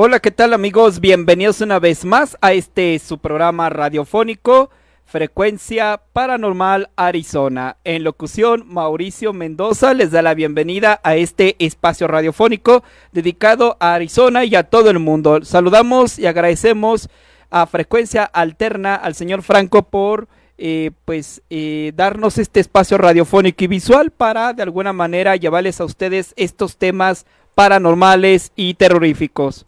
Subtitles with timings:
[0.00, 1.00] Hola, ¿qué tal amigos?
[1.00, 4.70] Bienvenidos una vez más a este su programa radiofónico
[5.04, 7.78] Frecuencia Paranormal Arizona.
[7.82, 14.44] En locución, Mauricio Mendoza les da la bienvenida a este espacio radiofónico dedicado a Arizona
[14.44, 15.44] y a todo el mundo.
[15.44, 17.08] Saludamos y agradecemos
[17.50, 23.66] a Frecuencia Alterna al señor Franco por eh, pues eh, darnos este espacio radiofónico y
[23.66, 29.66] visual para de alguna manera llevarles a ustedes estos temas paranormales y terroríficos.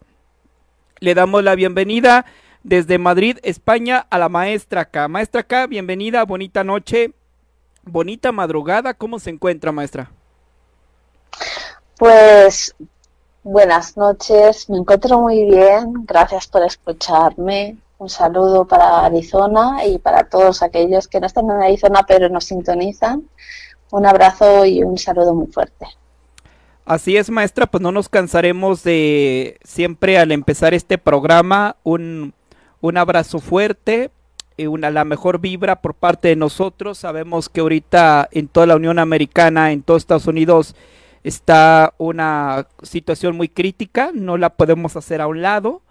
[1.03, 2.27] Le damos la bienvenida
[2.61, 5.07] desde Madrid, España, a la maestra K.
[5.07, 7.15] Maestra K, bienvenida, bonita noche,
[7.81, 8.93] bonita madrugada.
[8.93, 10.11] ¿Cómo se encuentra, maestra?
[11.97, 12.75] Pues
[13.41, 17.77] buenas noches, me encuentro muy bien, gracias por escucharme.
[17.97, 22.45] Un saludo para Arizona y para todos aquellos que no están en Arizona pero nos
[22.45, 23.27] sintonizan.
[23.89, 25.87] Un abrazo y un saludo muy fuerte.
[26.85, 32.33] Así es, maestra, pues no nos cansaremos de siempre al empezar este programa un,
[32.81, 34.11] un abrazo fuerte,
[34.57, 36.97] y una, la mejor vibra por parte de nosotros.
[36.97, 40.75] Sabemos que ahorita en toda la Unión Americana, en todos Estados Unidos,
[41.23, 45.81] está una situación muy crítica, no la podemos hacer a un lado.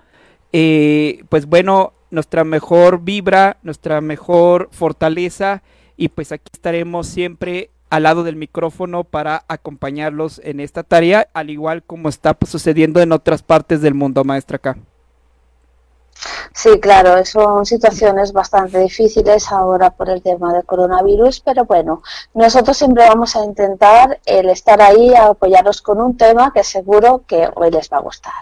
[0.53, 5.63] Eh, pues bueno, nuestra mejor vibra, nuestra mejor fortaleza
[5.97, 11.51] y pues aquí estaremos siempre al lado del micrófono para acompañarlos en esta tarea, al
[11.51, 14.79] igual como está pues, sucediendo en otras partes del mundo, maestra acá.
[16.53, 22.03] Sí, claro, son situaciones bastante difíciles ahora por el tema del coronavirus, pero bueno,
[22.35, 27.25] nosotros siempre vamos a intentar el estar ahí a apoyaros con un tema que seguro
[27.27, 28.33] que hoy les va a gustar.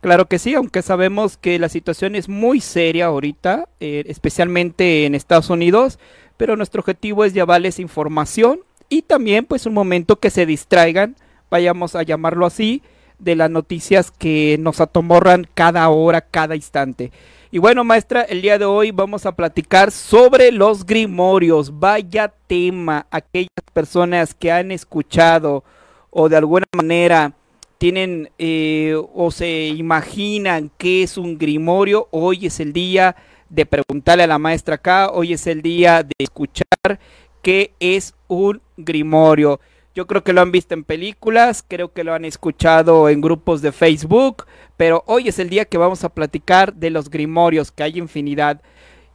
[0.00, 5.14] Claro que sí, aunque sabemos que la situación es muy seria ahorita, eh, especialmente en
[5.14, 5.98] Estados Unidos,
[6.36, 11.16] pero nuestro objetivo es llevarles información y también pues un momento que se distraigan,
[11.48, 12.82] vayamos a llamarlo así,
[13.18, 17.12] de las noticias que nos atomorran cada hora, cada instante.
[17.52, 21.78] Y bueno, maestra, el día de hoy vamos a platicar sobre los grimorios.
[21.78, 25.64] Vaya tema, aquellas personas que han escuchado
[26.10, 27.32] o de alguna manera
[27.78, 32.08] tienen eh, o se imaginan qué es un grimorio.
[32.10, 33.16] Hoy es el día
[33.48, 37.00] de preguntarle a la maestra acá, hoy es el día de escuchar
[37.42, 39.60] qué es un grimorio.
[39.94, 43.60] Yo creo que lo han visto en películas, creo que lo han escuchado en grupos
[43.60, 44.46] de Facebook,
[44.76, 48.62] pero hoy es el día que vamos a platicar de los grimorios, que hay infinidad.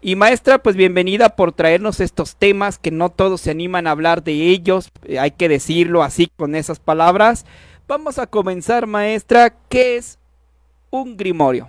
[0.02, 4.22] Y maestra, pues bienvenida por traernos estos temas que no todos se animan a hablar
[4.22, 7.46] de ellos, eh, hay que decirlo así con esas palabras.
[7.88, 10.20] Vamos a comenzar, maestra, ¿qué es
[10.91, 11.67] un grimorio?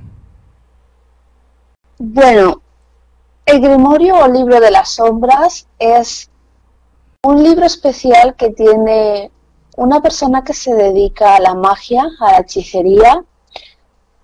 [1.99, 2.61] Bueno,
[3.47, 6.29] el grimorio o libro de las sombras es
[7.27, 9.33] un libro especial que tiene
[9.77, 13.25] una persona que se dedica a la magia, a la hechicería.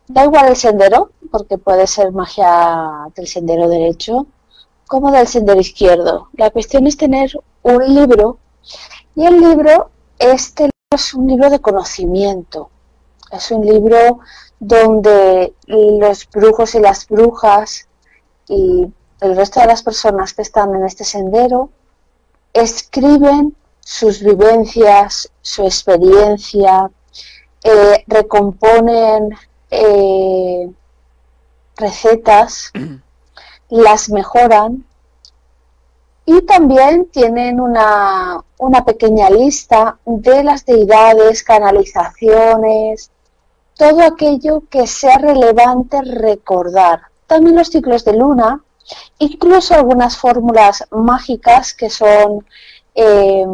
[0.07, 4.27] Da igual el sendero, porque puede ser magia del sendero derecho
[4.87, 6.29] como del sendero izquierdo.
[6.35, 7.33] La cuestión es tener
[7.63, 8.39] un libro
[9.17, 12.71] y el libro, este es un libro de conocimiento.
[13.33, 14.21] Es un libro
[14.61, 17.89] donde los brujos y las brujas
[18.49, 18.87] y
[19.21, 21.71] el resto de las personas que están en este sendero
[22.53, 26.91] escriben sus vivencias, su experiencia,
[27.65, 29.31] eh, recomponen
[29.71, 30.71] eh,
[31.77, 32.73] recetas,
[33.69, 34.85] las mejoran
[36.25, 43.11] y también tienen una, una pequeña lista de las deidades, canalizaciones,
[43.77, 47.03] todo aquello que sea relevante recordar.
[47.27, 48.63] También los ciclos de luna,
[49.19, 52.47] incluso algunas fórmulas mágicas que son,
[52.95, 53.45] eh,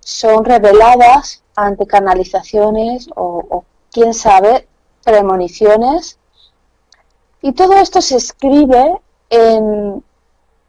[0.00, 4.66] son reveladas ante canalizaciones o, o, quién sabe,
[5.04, 6.18] premoniciones.
[7.42, 9.00] Y todo esto se escribe
[9.30, 10.02] en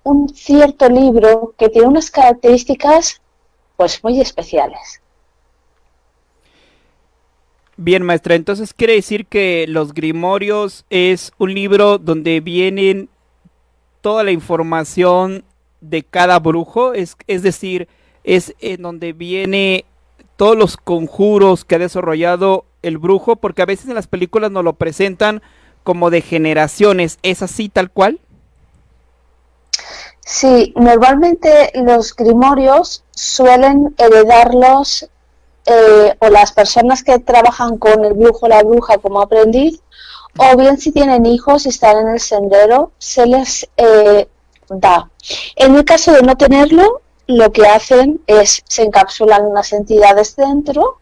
[0.04, 3.22] un cierto libro que tiene unas características
[3.78, 5.02] pues muy especiales.
[7.78, 13.10] Bien, maestra, entonces quiere decir que Los Grimorios es un libro donde vienen
[14.02, 15.44] toda la información
[15.82, 17.88] de cada brujo, es, es decir,
[18.24, 19.86] es en donde viene
[20.36, 24.64] todos los conjuros que ha desarrollado el brujo, porque a veces en las películas nos
[24.64, 25.42] lo presentan
[25.84, 28.20] como de generaciones, ¿es así tal cual?
[30.26, 35.10] Sí, normalmente los grimorios suelen heredarlos
[35.66, 39.82] eh, o las personas que trabajan con el brujo o la bruja como aprendiz,
[40.38, 44.28] o bien si tienen hijos y están en el sendero, se les eh,
[44.70, 45.10] da.
[45.56, 51.00] En el caso de no tenerlo, lo que hacen es se encapsulan unas entidades dentro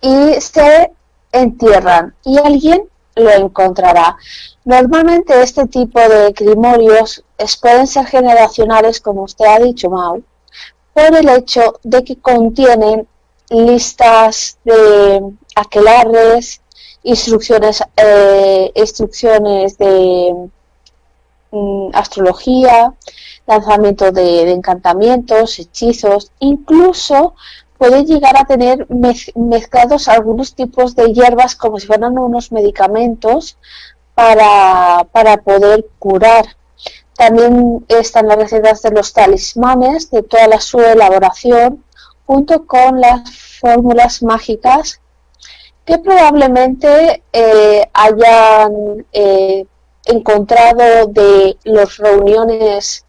[0.00, 0.90] y se
[1.32, 4.16] entierran y alguien lo encontrará.
[4.64, 7.24] Normalmente este tipo de grimorios
[7.60, 10.22] pueden ser generacionales, como usted ha dicho, Mau,
[10.92, 13.06] por el hecho de que contienen
[13.50, 15.22] listas de
[15.56, 16.60] aquelarres,
[17.02, 20.34] instrucciones, eh, instrucciones de
[21.50, 22.94] mm, astrología,
[23.46, 27.34] lanzamiento de, encantamientos, hechizos, incluso
[27.78, 28.86] puede llegar a tener
[29.34, 33.56] mezclados algunos tipos de hierbas como si fueran unos medicamentos
[34.14, 36.44] para, para poder curar.
[37.16, 41.82] También están las recetas de los talismanes, de toda la su elaboración,
[42.26, 43.30] junto con las
[43.60, 45.00] fórmulas mágicas
[45.84, 49.66] que probablemente eh, hayan eh,
[50.06, 53.04] encontrado de las reuniones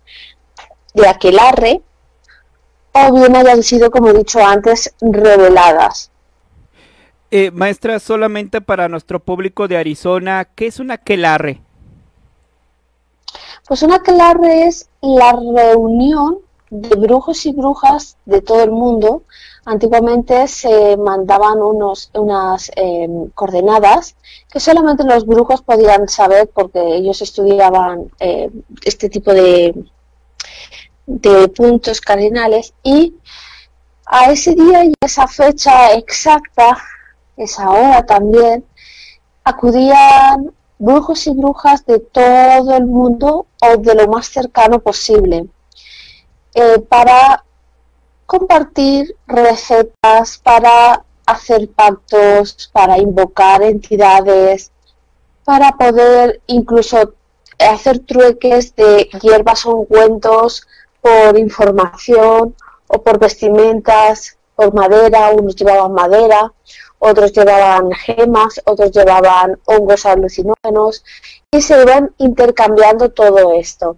[0.94, 1.82] de aquelarre
[2.94, 6.12] o bien hayan sido, como he dicho antes, reveladas.
[7.30, 11.62] Eh, maestra, solamente para nuestro público de Arizona, ¿qué es un aquelarre?
[13.66, 16.40] Pues un aquelarre es la reunión
[16.70, 19.24] de brujos y brujas de todo el mundo.
[19.66, 24.16] Antiguamente se mandaban unos, unas em, coordenadas
[24.52, 28.50] que solamente los brujos podían saber porque ellos estudiaban eh,
[28.84, 29.76] este tipo de,
[31.06, 33.16] de puntos cardinales y
[34.06, 36.78] a ese día y esa fecha exacta,
[37.38, 38.66] esa hora también,
[39.44, 45.46] acudían brujos y brujas de todo el mundo o de lo más cercano posible
[46.56, 47.46] eh, para
[48.32, 54.72] compartir recetas, para hacer pactos, para invocar entidades,
[55.44, 57.14] para poder incluso
[57.60, 60.66] hacer trueques de hierbas o ungüentos
[61.02, 62.56] por información
[62.88, 66.54] o por vestimentas, por madera, unos llevaban madera,
[67.00, 71.04] otros llevaban gemas, otros llevaban hongos alucinógenos
[71.52, 73.98] y se iban intercambiando todo esto.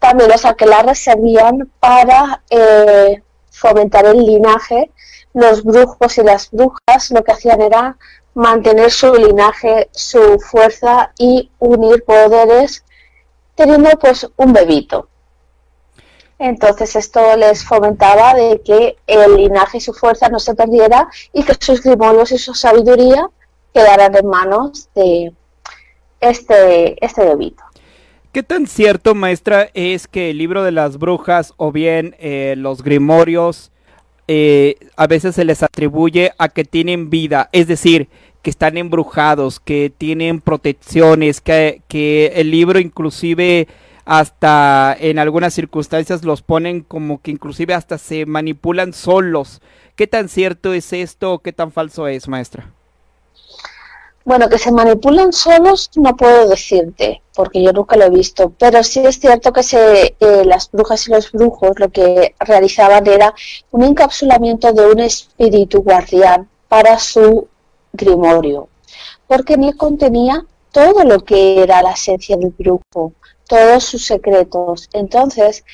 [0.00, 3.22] También los aquelarres servían para eh,
[3.60, 4.90] fomentar el linaje.
[5.34, 7.96] Los brujos y las brujas lo que hacían era
[8.34, 12.84] mantener su linaje, su fuerza y unir poderes
[13.54, 15.08] teniendo pues un bebito.
[16.38, 21.42] Entonces esto les fomentaba de que el linaje y su fuerza no se perdiera y
[21.42, 23.28] que sus grimorios y su sabiduría
[23.74, 25.34] quedaran en manos de
[26.20, 27.62] este, este bebito.
[28.32, 32.84] ¿Qué tan cierto, maestra, es que el libro de las brujas o bien eh, los
[32.84, 33.72] grimorios
[34.28, 37.48] eh, a veces se les atribuye a que tienen vida?
[37.50, 38.08] Es decir,
[38.42, 43.66] que están embrujados, que tienen protecciones, que, que el libro inclusive
[44.04, 49.60] hasta en algunas circunstancias los ponen como que inclusive hasta se manipulan solos.
[49.96, 52.70] ¿Qué tan cierto es esto o qué tan falso es, maestra?
[54.24, 58.82] Bueno, que se manipulan solos no puedo decirte, porque yo nunca lo he visto, pero
[58.84, 63.34] sí es cierto que se, eh, las brujas y los brujos lo que realizaban era
[63.70, 67.48] un encapsulamiento de un espíritu guardián para su
[67.92, 68.68] grimorio,
[69.26, 73.14] porque en él contenía todo lo que era la esencia del brujo,
[73.48, 74.88] todos sus secretos.
[74.92, 75.64] Entonces,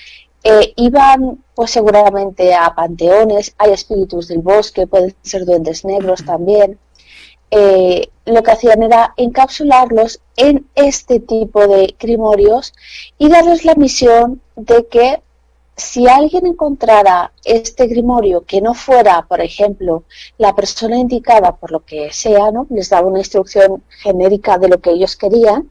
[0.45, 6.79] eh, iban pues seguramente a panteones, hay espíritus del bosque, pueden ser duendes negros también,
[7.51, 12.75] eh, lo que hacían era encapsularlos en este tipo de grimorios
[13.19, 15.23] y darles la misión de que
[15.77, 20.05] si alguien encontrara este grimorio que no fuera, por ejemplo,
[20.39, 22.67] la persona indicada por lo que sea, ¿no?
[22.71, 25.71] les daba una instrucción genérica de lo que ellos querían,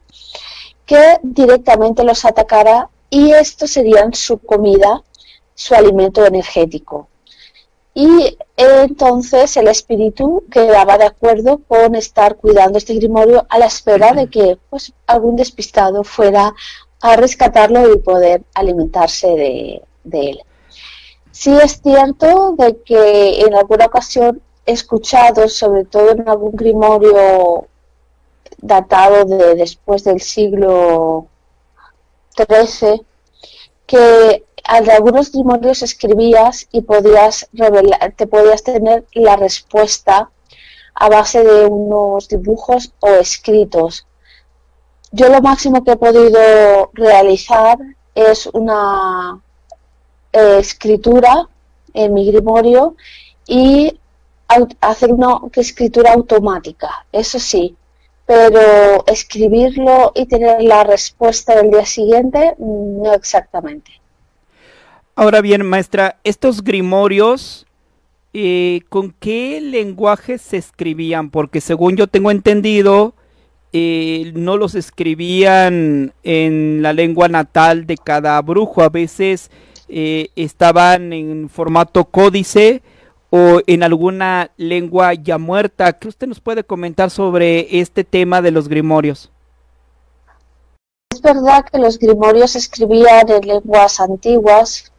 [0.86, 5.02] que directamente los atacara y esto serían su comida,
[5.54, 7.08] su alimento energético
[7.98, 14.12] y entonces el espíritu quedaba de acuerdo con estar cuidando este grimorio a la espera
[14.12, 16.54] de que pues algún despistado fuera
[17.00, 20.42] a rescatarlo y poder alimentarse de, él.
[21.30, 27.66] Sí es cierto de que en alguna ocasión escuchado, sobre todo en algún grimorio
[28.58, 31.28] datado de después del siglo
[32.36, 33.00] XIII,
[33.86, 40.30] que al algunos grimorios escribías y podías revelar, te podías tener la respuesta
[40.94, 44.06] a base de unos dibujos o escritos.
[45.12, 47.78] Yo lo máximo que he podido realizar
[48.14, 49.40] es una
[50.32, 51.48] eh, escritura
[51.94, 52.96] en mi grimorio
[53.46, 54.00] y
[54.80, 57.76] hacer una escritura automática, eso sí,
[58.24, 63.90] pero escribirlo y tener la respuesta del día siguiente, no exactamente.
[65.18, 67.66] Ahora bien, maestra, estos grimorios,
[68.34, 71.30] eh, ¿con qué lenguaje se escribían?
[71.30, 73.14] Porque según yo tengo entendido,
[73.72, 79.50] eh, no los escribían en la lengua natal de cada brujo, a veces
[79.88, 82.82] eh, estaban en formato códice
[83.30, 85.94] o en alguna lengua ya muerta.
[85.94, 89.30] ¿Qué usted nos puede comentar sobre este tema de los grimorios?
[91.10, 94.92] Es verdad que los grimorios escribían en lenguas antiguas.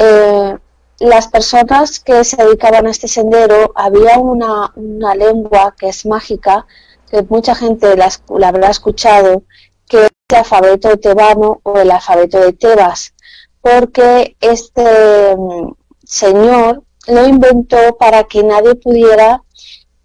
[0.00, 0.56] Eh,
[1.00, 4.72] las personas que se dedicaban a este sendero, había una,
[5.14, 6.66] lengua que es mágica,
[7.10, 9.42] que mucha gente la, la habrá escuchado,
[9.88, 13.14] que es el alfabeto tebano o el alfabeto de Tebas,
[13.60, 15.72] porque este mm,
[16.04, 19.42] señor lo inventó para que nadie pudiera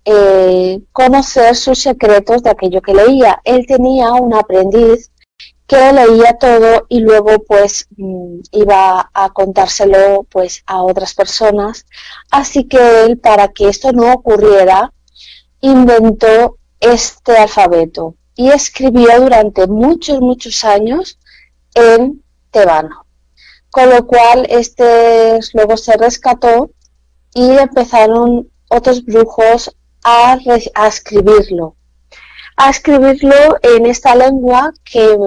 [0.05, 3.41] eh, conocer sus secretos de aquello que leía.
[3.43, 5.11] Él tenía un aprendiz
[5.77, 11.85] leía todo y luego pues mm, iba a contárselo pues a otras personas.
[12.31, 14.93] Así que él, para que esto no ocurriera,
[15.61, 21.19] inventó este alfabeto y escribió durante muchos, muchos años
[21.75, 23.05] en tebano.
[23.69, 26.71] Con lo cual, este luego se rescató
[27.33, 30.37] y empezaron otros brujos a,
[30.87, 31.75] escribirlo,
[32.57, 35.17] a escribirlo en esta lengua que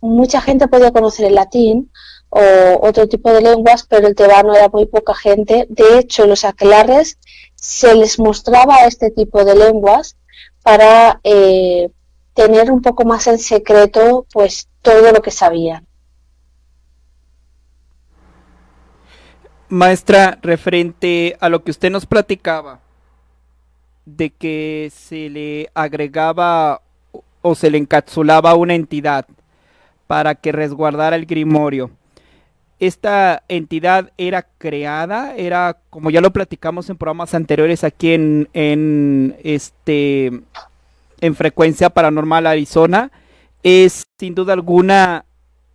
[0.00, 1.90] mucha gente podía conocer el latín
[2.30, 2.40] o
[2.82, 5.66] otro tipo de lenguas, pero el tebano era muy poca gente.
[5.68, 7.18] De hecho, los aquelares
[7.54, 10.16] se les mostraba este tipo de lenguas
[10.62, 11.90] para eh,
[12.34, 15.86] tener un poco más en secreto pues todo lo que sabían.
[19.70, 22.80] Maestra, referente a lo que usted nos platicaba,
[24.06, 26.80] de que se le agregaba
[27.42, 29.26] o se le encapsulaba una entidad
[30.08, 31.92] para que resguardara el grimorio.
[32.80, 39.36] Esta entidad era creada, era como ya lo platicamos en programas anteriores aquí en, en
[39.44, 40.32] este
[41.20, 43.10] en frecuencia paranormal Arizona,
[43.64, 45.24] es sin duda alguna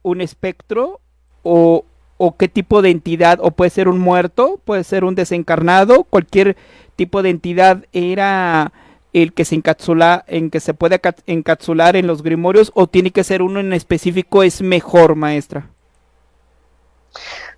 [0.02, 1.02] un espectro
[1.44, 1.86] o,
[2.18, 6.56] o qué tipo de entidad, o puede ser un muerto, puede ser un desencarnado, cualquier
[6.96, 8.72] tipo de entidad era
[9.14, 13.24] el que se encapsula, en que se puede encapsular en los grimorios, o tiene que
[13.24, 15.70] ser uno en específico, es mejor, maestra.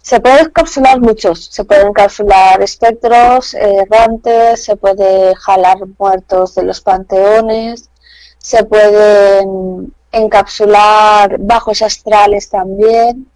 [0.02, 6.82] Se puede encapsular muchos, se pueden encapsular espectros, errantes, se puede jalar muertos de los
[6.82, 7.90] panteones,
[8.38, 13.28] se pueden encapsular bajos astrales también,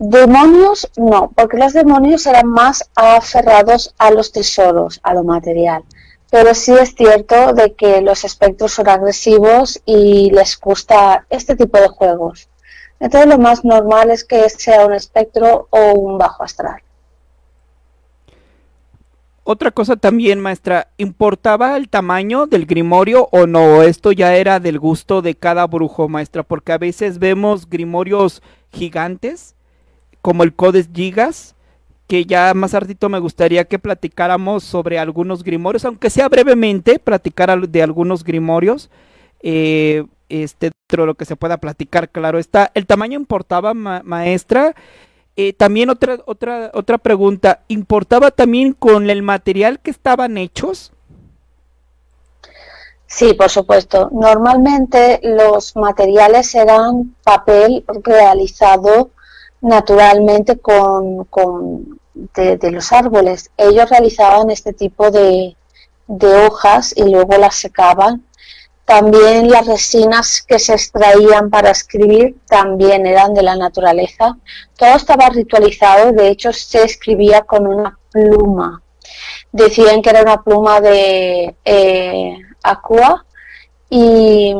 [0.00, 5.82] Demonios no, porque los demonios eran más aferrados a los tesoros, a lo material.
[6.30, 11.78] Pero sí es cierto de que los espectros son agresivos y les gusta este tipo
[11.80, 12.48] de juegos.
[13.00, 16.82] Entonces lo más normal es que sea un espectro o un bajo astral.
[19.50, 23.82] Otra cosa también, maestra, ¿importaba el tamaño del grimorio o no?
[23.82, 28.42] Esto ya era del gusto de cada brujo, maestra, porque a veces vemos grimorios
[28.72, 29.54] gigantes
[30.20, 31.54] como el Codes Gigas,
[32.08, 37.68] que ya más tardito me gustaría que platicáramos sobre algunos grimorios, aunque sea brevemente, platicar
[37.68, 38.90] de algunos grimorios.
[39.40, 42.70] Eh, este, dentro de lo que se pueda platicar, claro está.
[42.74, 44.74] ¿El tamaño importaba, maestra?
[45.36, 50.92] Eh, también otra, otra, otra pregunta, ¿importaba también con el material que estaban hechos?
[53.06, 54.08] Sí, por supuesto.
[54.12, 59.10] Normalmente los materiales eran papel realizado
[59.60, 61.97] naturalmente con, con
[62.34, 63.50] de, los árboles.
[63.56, 65.56] Ellos realizaban este tipo de,
[66.06, 68.24] de hojas y luego las secaban.
[68.84, 74.38] También las resinas que se extraían para escribir también eran de la naturaleza.
[74.76, 78.82] Todo estaba ritualizado, de hecho se escribía con una pluma.
[79.52, 83.26] Decían que era una pluma de eh, aqua
[83.90, 84.54] y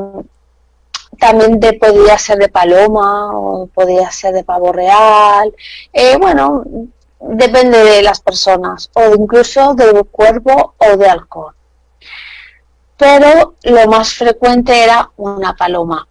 [1.19, 5.55] también de, podía ser de paloma o podía ser de pavo real.
[5.93, 6.65] Eh, bueno,
[7.21, 11.55] depende de las personas, o incluso del cuervo o de alcohol.
[12.97, 16.07] Pero lo más frecuente era una paloma.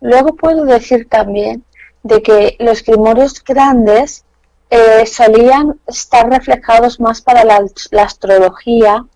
[0.00, 1.64] Luego puedo decir también
[2.02, 4.24] de que los grimorios grandes
[4.70, 7.64] eh, solían estar reflejados más para la,
[8.02, 9.06] astrología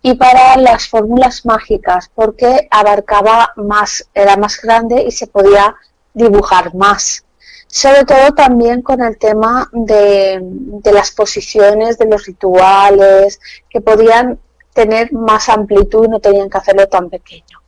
[0.00, 5.74] y para las fórmulas mágicas, porque abarcaba más, era más grande y se podía
[6.14, 7.24] dibujar más.
[7.74, 14.38] Sobre todo también con el tema de, de las posiciones, de los rituales, que podían
[14.74, 17.62] tener más amplitud y no tenían que hacerlo tan pequeño.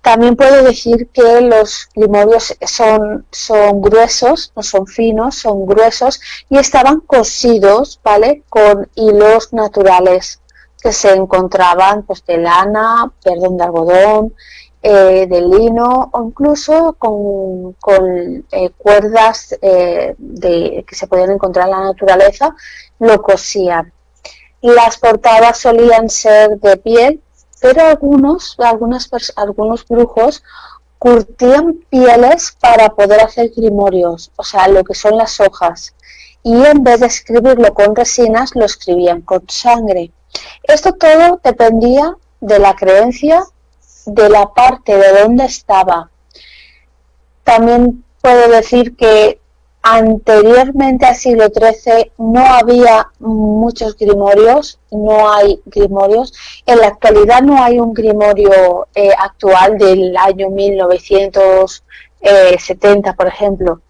[0.00, 6.56] También puedo decir que los limorios son, son gruesos, no son finos, son gruesos y
[6.56, 8.44] estaban cosidos, ¿vale?
[8.48, 10.40] Con hilos naturales
[10.82, 14.34] que se encontraban pues de lana, perdón, de algodón,
[14.82, 17.76] eh, de lino o incluso con,
[18.50, 20.14] eh, cuerdas eh,
[20.86, 22.54] que se podían encontrar en la naturaleza,
[22.98, 23.92] lo cosían.
[24.60, 27.22] Las portadas solían ser de piel
[27.62, 28.56] pero algunos,
[29.36, 30.42] algunos brujos
[30.98, 35.94] curtían pieles para poder hacer grimorios, o sea, lo que son las hojas,
[36.42, 40.10] y en vez de escribirlo con resinas, lo escribían con sangre.
[40.64, 43.44] Esto todo dependía de la creencia,
[44.06, 46.10] de la parte de donde estaba.
[47.44, 49.40] También puedo decir que
[49.84, 56.32] Anteriormente al siglo XIII no había muchos grimorios, no hay grimorios.
[56.66, 63.80] En la actualidad no hay un grimorio eh, actual del año 1970, por ejemplo.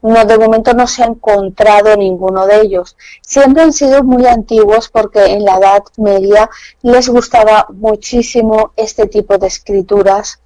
[0.00, 2.96] No, de momento no se ha encontrado ninguno de ellos.
[3.20, 6.48] Siempre han sido muy antiguos porque en la Edad Media
[6.82, 10.40] les gustaba muchísimo este tipo de escrituras.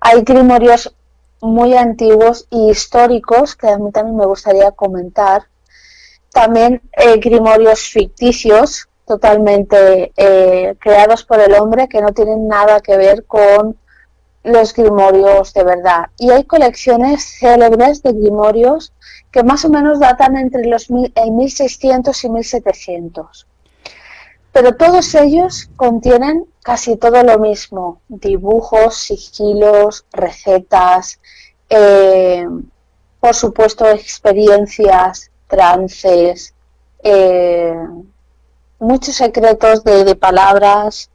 [0.00, 0.94] Hay grimorios
[1.40, 5.44] muy antiguos y históricos que a mí también me gustaría comentar.
[6.30, 12.96] También eh, grimorios ficticios totalmente eh, creados por el hombre que no tienen nada que
[12.96, 13.78] ver con
[14.44, 16.06] los grimorios de verdad.
[16.18, 18.92] Y hay colecciones célebres de grimorios
[19.32, 23.46] que más o menos datan entre los el 1600 y 1700.
[24.52, 31.18] Pero todos ellos contienen casi todo lo mismo, dibujos, sigilos, recetas,
[31.68, 32.46] eh,
[33.18, 36.54] por supuesto experiencias, trances,
[37.02, 37.74] eh,
[38.78, 41.10] muchos secretos de, palabras,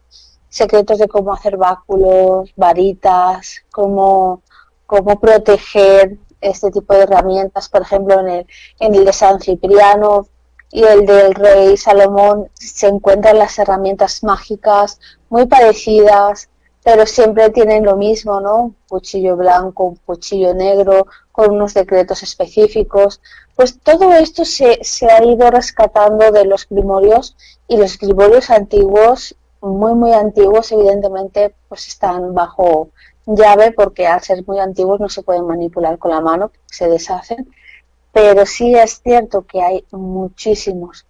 [0.49, 4.41] secretos de cómo hacer báculos, varitas, cómo,
[4.85, 8.47] cómo proteger este tipo de herramientas, por ejemplo, en el,
[8.79, 10.27] en el de San Cipriano
[10.71, 16.49] y el del rey Salomón se encuentran las herramientas mágicas muy parecidas,
[16.83, 18.55] pero siempre tienen lo mismo, ¿no?
[18.57, 23.21] Un cuchillo blanco, un cuchillo negro, con unos decretos específicos.
[23.55, 27.35] Pues todo esto se, se ha ido rescatando de los grimorios
[27.67, 32.89] y los grimorios antiguos, muy, muy antiguos, evidentemente, pues están bajo
[33.25, 37.49] llave porque al ser muy antiguos no se pueden manipular con la mano, se deshacen.
[38.11, 41.05] Pero sí es cierto que hay muchísimos.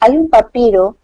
[0.00, 0.96] Hay un papiro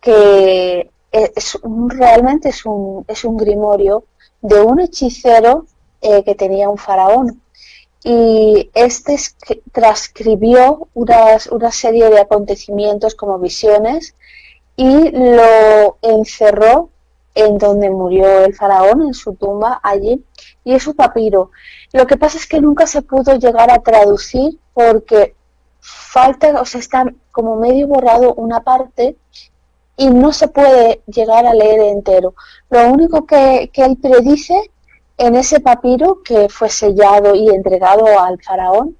[0.00, 4.04] que es realmente es un, es un grimorio
[4.40, 5.66] de un hechicero
[6.00, 7.42] eh, que tenía un faraón.
[8.04, 9.16] Y este
[9.72, 14.14] transcribió unas, una serie de acontecimientos como visiones
[14.76, 16.90] y lo encerró
[17.34, 20.24] en donde murió el faraón, en su tumba allí,
[20.64, 21.50] y es un papiro.
[21.92, 25.34] Lo que pasa es que nunca se pudo llegar a traducir porque
[25.80, 29.16] falta, o sea, está como medio borrado una parte
[29.96, 32.34] y no se puede llegar a leer entero.
[32.70, 34.70] Lo único que, él predice
[35.18, 38.96] en ese papiro que fue sellado y entregado al faraón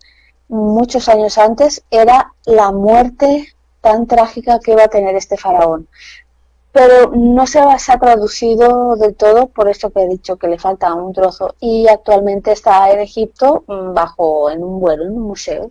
[0.48, 3.55] muchos años antes era la muerte
[3.86, 5.86] tan trágica que iba a tener este faraón.
[6.72, 10.92] Pero no se ha traducido del todo, por eso que he dicho que le falta
[10.92, 11.54] un trozo.
[11.60, 15.70] Y actualmente está en Egipto mm, bajo en un vuelo, en un museo.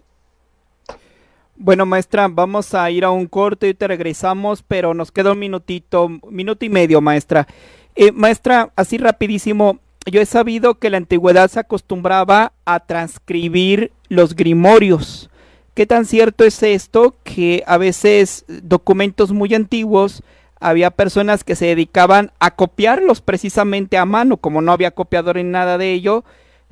[1.58, 5.39] Bueno, maestra, vamos a ir a un corte y te regresamos, pero nos queda un
[5.39, 7.47] minutito, minuto y medio, maestra.
[7.95, 14.36] Eh, maestra, así rapidísimo, yo he sabido que la antigüedad se acostumbraba a transcribir los
[14.36, 15.30] grimorios.
[15.76, 20.24] ¿Qué tan cierto es esto que a veces documentos muy antiguos
[20.62, 25.52] había personas que se dedicaban a copiarlos precisamente a mano, como no había copiador en
[25.52, 26.24] nada de ello,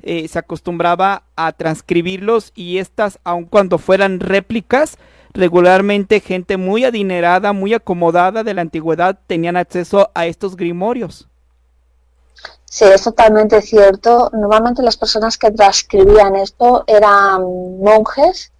[0.02, 4.96] eh, se acostumbraba a transcribirlos y estas, aun cuando fueran réplicas,
[5.34, 11.28] regularmente gente muy adinerada, muy acomodada de la antigüedad tenían acceso a estos grimorios.
[12.64, 14.30] Sí, es totalmente cierto.
[14.32, 18.53] Normalmente las personas que transcribían esto eran monjes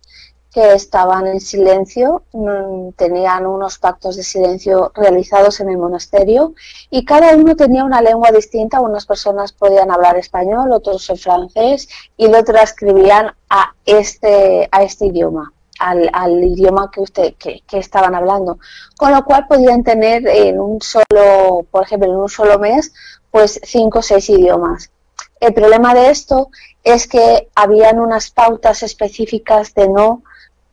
[0.54, 6.54] que estaban en silencio, mm, tenían unos pactos de silencio realizados en el monasterio
[6.90, 8.80] y cada uno tenía una lengua distinta.
[8.80, 15.06] Unas personas podían hablar español, otros en francés y lo transcribían a este, a este
[15.06, 15.52] idioma.
[15.80, 16.08] Al,
[16.44, 18.58] idioma que usted que, estaban hablando
[18.96, 22.92] con lo cual podían tener en un solo por ejemplo en un solo mes
[23.32, 24.92] pues cinco o seis idiomas
[25.40, 26.48] el problema de esto
[26.84, 30.22] es que habían unas pautas específicas de no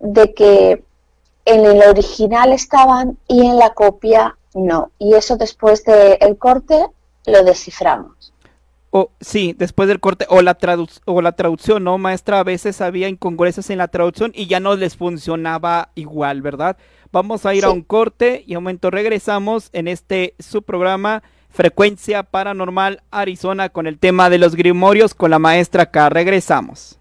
[0.02, 0.84] de que
[1.46, 4.92] en el original estaban y en la copia no.
[5.00, 6.86] Y eso después del corte
[7.26, 8.34] lo desciframos.
[8.94, 10.58] O, sí, después del corte o la,
[11.06, 12.40] o la traducción, ¿no, maestra?
[12.40, 16.76] A veces había incongruencias en la traducción y ya no les funcionaba igual, ¿verdad?
[17.14, 21.24] Vamos a ir a un corte y a un momento regresamos en este su programa
[21.50, 26.10] Frecuencia Paranormal Arizona con el tema de los grimorios con la maestra K.
[26.10, 27.01] Regresamos.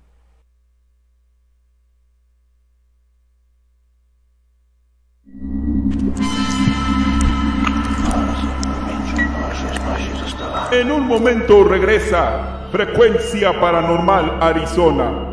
[10.72, 15.29] En un momento regresa Frecuencia Paranormal Arizona.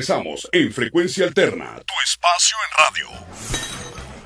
[0.00, 3.26] Regresamos en Frecuencia Alterna, tu espacio en radio.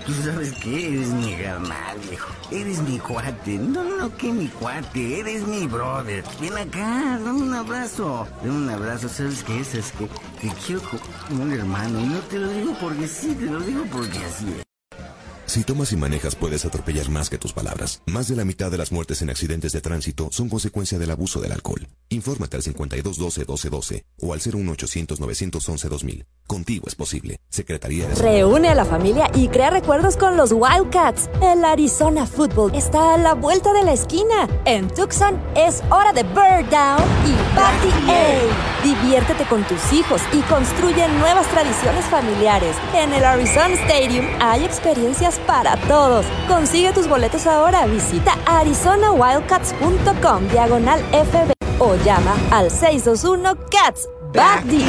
[0.06, 0.88] ¿Tú sabes qué?
[0.88, 2.32] Eres mi hermano, viejo.
[2.52, 3.58] Eres mi cuate.
[3.58, 5.18] No, no, no, que mi cuate.
[5.18, 6.22] Eres mi brother.
[6.40, 8.28] Ven acá, dame un abrazo.
[8.42, 9.08] Dame un abrazo.
[9.08, 9.74] ¿Sabes qué es?
[9.74, 10.06] Es que
[10.40, 12.00] te quiero como un hermano.
[12.00, 14.73] Y no te lo digo porque sí, te lo digo porque así es.
[15.54, 18.02] Si tomas y manejas puedes atropellar más que tus palabras.
[18.06, 21.40] Más de la mitad de las muertes en accidentes de tránsito son consecuencia del abuso
[21.40, 21.86] del alcohol.
[22.08, 26.24] Infórmate al 5212-1212 o al 01800-911-2000.
[26.48, 27.38] Contigo es posible.
[27.48, 31.30] Secretaría de Reúne a la familia y crea recuerdos con los Wildcats.
[31.40, 34.48] El Arizona Football está a la vuelta de la esquina.
[34.64, 38.74] En Tucson es hora de Bird Down y Party A.
[38.84, 42.76] Diviértete con tus hijos y construye nuevas tradiciones familiares.
[42.94, 46.26] En el Arizona Stadium hay experiencias para todos.
[46.48, 47.86] Consigue tus boletos ahora.
[47.86, 54.80] Visita arizonawildcats.com diagonal FB o llama al 621 Cats Back the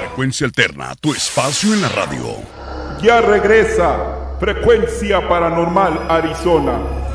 [0.00, 2.26] Frecuencia alterna, tu espacio en la radio.
[3.00, 7.07] Ya regresa Frecuencia Paranormal Arizona.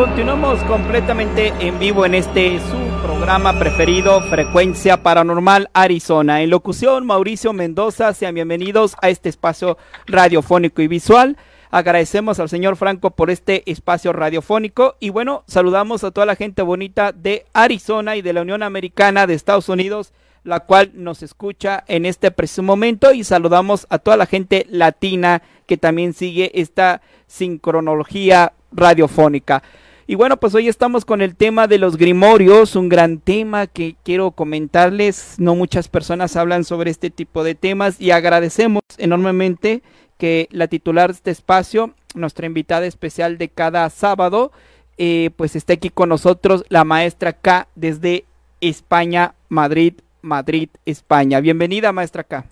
[0.00, 6.40] Continuamos completamente en vivo en este su programa preferido, Frecuencia Paranormal Arizona.
[6.40, 11.36] En locución, Mauricio Mendoza, sean bienvenidos a este espacio radiofónico y visual.
[11.70, 16.62] Agradecemos al señor Franco por este espacio radiofónico y bueno, saludamos a toda la gente
[16.62, 21.84] bonita de Arizona y de la Unión Americana de Estados Unidos, la cual nos escucha
[21.88, 27.02] en este preciso momento y saludamos a toda la gente latina que también sigue esta
[27.26, 29.62] sincronología radiofónica.
[30.10, 33.94] Y bueno, pues hoy estamos con el tema de los grimorios, un gran tema que
[34.02, 35.36] quiero comentarles.
[35.38, 39.84] No muchas personas hablan sobre este tipo de temas y agradecemos enormemente
[40.18, 44.50] que la titular de este espacio, nuestra invitada especial de cada sábado,
[44.98, 48.24] eh, pues esté aquí con nosotros, la maestra K desde
[48.60, 51.38] España, Madrid, Madrid, España.
[51.38, 52.46] Bienvenida, maestra K.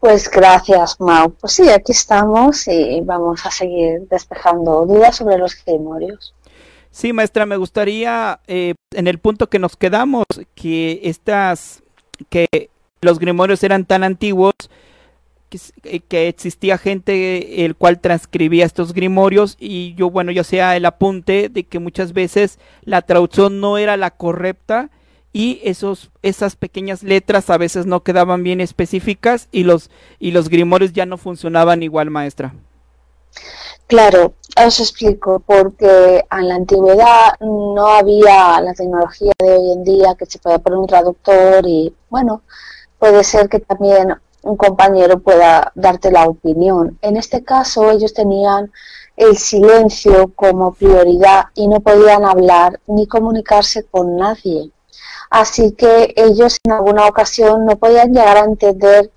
[0.00, 1.30] Pues gracias, Mau.
[1.30, 6.34] Pues sí, aquí estamos y vamos a seguir despejando dudas sobre los grimorios.
[6.90, 11.82] Sí, maestra, me gustaría, eh, en el punto que nos quedamos, que estas,
[12.30, 12.70] que
[13.02, 14.54] los grimorios eran tan antiguos,
[15.50, 20.86] que, eh, existía gente el cual transcribía estos grimorios y yo, bueno, yo hacía el
[20.86, 24.90] apunte de que muchas veces la traducción no era la correcta
[25.32, 30.48] y esos, esas pequeñas letras a veces no quedaban bien específicas y los, y los
[30.48, 32.54] grimorios ya no funcionaban igual, maestra.
[33.86, 40.14] Claro, os explico, porque en la antigüedad no había la tecnología de hoy en día
[40.16, 42.42] que se pueda poner un traductor y bueno,
[42.98, 46.98] puede ser que también un compañero pueda darte la opinión.
[47.02, 48.70] En este caso ellos tenían
[49.16, 54.70] el silencio como prioridad y no podían hablar ni comunicarse con nadie
[55.30, 59.10] así que ellos en alguna ocasión no podían llegar a entender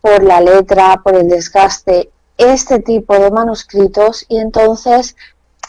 [0.00, 5.16] por la letra, por el desgaste, este tipo de manuscritos y entonces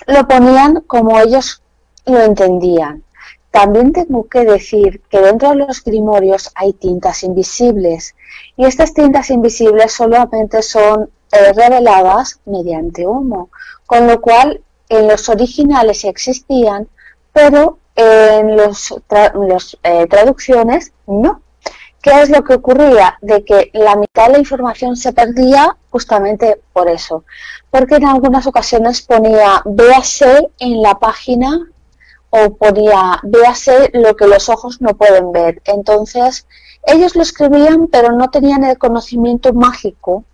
[0.08, 1.62] lo ponían como ellos
[2.06, 3.04] lo entendían.
[3.52, 8.16] también tengo que decir que dentro de los grimorios hay tintas invisibles
[8.58, 13.50] y estas tintas invisibles solamente son eh, reveladas mediante humo,
[13.86, 16.88] con lo cual en los originales existían,
[17.32, 18.94] pero en las
[19.34, 21.42] los, eh, traducciones no.
[22.02, 23.18] ¿Qué es lo que ocurría?
[23.22, 27.24] De que la mitad de la información se perdía justamente por eso.
[27.72, 31.70] Porque en algunas ocasiones ponía véase en la página
[32.30, 35.62] o ponía véase lo que los ojos no pueden ver.
[35.66, 36.46] Entonces,
[36.86, 40.26] ellos lo escribían, pero no tenían el conocimiento mágico,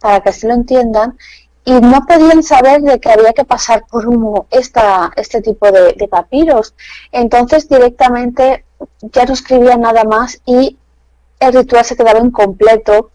[0.00, 1.18] para que se lo entiendan,
[1.64, 5.94] y no podían saber de que había que pasar por humo esta, este tipo de,
[5.94, 6.74] de papiros.
[7.10, 8.64] Entonces, directamente
[9.00, 10.76] ya no escribían nada más y
[11.40, 13.10] el ritual se quedaba incompleto.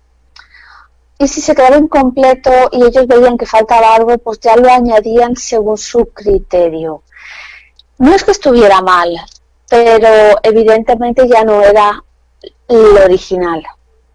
[1.17, 5.35] Y si se quedaba incompleto y ellos veían que faltaba algo, pues ya lo añadían
[5.35, 7.03] según su criterio.
[7.97, 9.09] No es que estuviera mal,
[9.69, 12.01] pero evidentemente ya no era
[12.69, 13.63] lo original.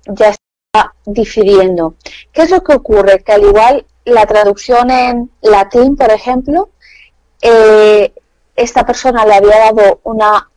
[0.07, 1.95] Ya está difiriendo.
[2.33, 3.23] ¿Qué es lo que ocurre?
[3.23, 6.71] Que al igual la traducción en latín, por ejemplo,
[7.41, 8.13] eh,
[8.57, 10.49] esta persona le había dado una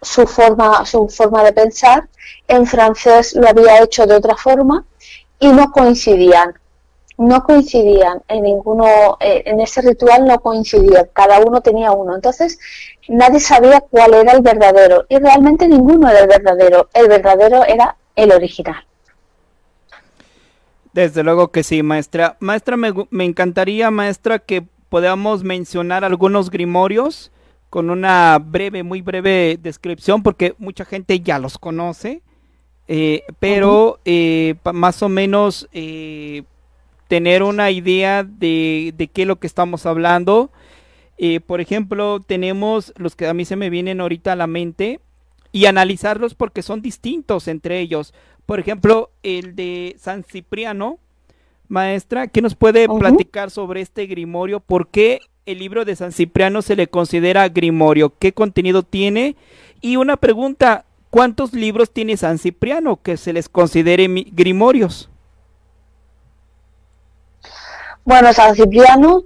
[0.00, 2.08] su forma, su forma de pensar,
[2.46, 4.84] en francés lo había hecho de otra forma
[5.40, 6.54] y no coincidían.
[7.16, 12.14] No coincidían en ninguno, eh, en ese ritual no coincidían, cada uno tenía uno.
[12.14, 12.58] Entonces
[13.08, 16.88] nadie sabía cuál era el verdadero y realmente ninguno era el verdadero.
[16.94, 18.84] El verdadero era el original.
[20.92, 22.36] Desde luego que sí, maestra.
[22.40, 27.30] Maestra, me, me encantaría, maestra, que podamos mencionar algunos grimorios
[27.70, 32.22] con una breve, muy breve descripción, porque mucha gente ya los conoce,
[32.86, 36.44] eh, pero eh, más o menos eh,
[37.08, 40.50] tener una idea de, de, qué es lo que estamos hablando.
[41.46, 45.00] por ejemplo, tenemos los que a mí se me vienen ahorita a la mente
[45.52, 48.14] y analizarlos porque son distintos entre ellos.
[48.48, 50.96] Por ejemplo, el de San Cipriano,
[51.68, 54.60] maestra, ¿qué nos puede platicar sobre este grimorio?
[54.60, 58.14] ¿Por qué el libro de San Cipriano se le considera grimorio?
[58.18, 59.36] ¿Qué contenido tiene?
[59.82, 65.10] Y una pregunta, ¿cuántos libros tiene San Cipriano que se les considere grimorios?
[68.02, 69.24] Bueno, San Cipriano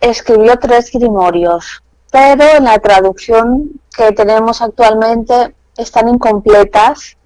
[0.00, 7.18] escribió tres grimorios, pero en la traducción que tenemos actualmente están incompletas,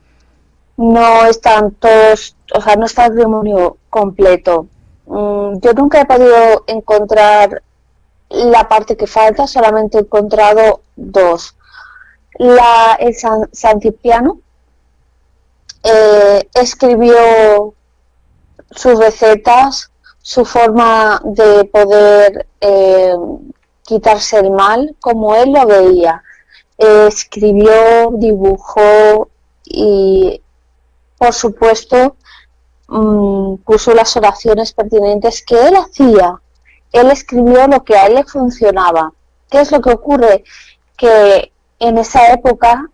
[0.77, 4.67] no están todos, o sea, no está el grimorio completo.
[5.07, 7.63] Mm, yo nunca he podido encontrar
[8.29, 11.55] la parte que falta, solamente he encontrado dos.
[12.39, 14.41] La, el San, Cipriano
[15.83, 17.75] eh, escribió
[18.71, 23.15] sus recetas, su forma de poder eh,
[23.85, 26.23] quitarse el mal como él lo veía.
[26.77, 29.29] escribió, dibujó
[29.65, 30.43] y,
[31.19, 32.17] por supuesto,
[32.89, 36.41] mm, puso las oraciones pertinentes que él hacía
[36.93, 39.13] él escribió lo que a él le funcionaba.
[39.51, 40.45] ¿Qué es lo que ocurre?
[40.97, 42.91] Que en esa época